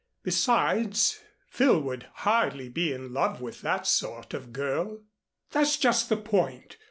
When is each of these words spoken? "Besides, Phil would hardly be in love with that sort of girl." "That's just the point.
"Besides, 0.23 1.19
Phil 1.47 1.79
would 1.79 2.07
hardly 2.15 2.69
be 2.69 2.91
in 2.91 3.13
love 3.13 3.39
with 3.39 3.61
that 3.61 3.85
sort 3.85 4.33
of 4.33 4.51
girl." 4.51 5.03
"That's 5.51 5.77
just 5.77 6.09
the 6.09 6.17
point. 6.17 6.77